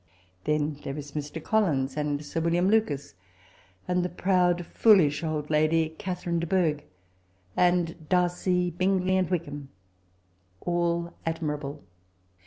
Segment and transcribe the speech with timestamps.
[0.45, 1.43] Then there is Mr.
[1.43, 3.13] Collins, and Sir William Lucas,
[3.87, 6.79] and the proud foolish old lady Catherine de Bough,
[7.55, 9.69] and Diu cy, Bingley, and Wickham,
[10.61, 11.83] all admirable.